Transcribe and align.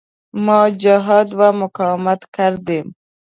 ما 0.45 0.59
جهاد 0.83 1.27
و 1.39 1.41
مقاومت 1.61 2.21
کردیم. 2.35 2.87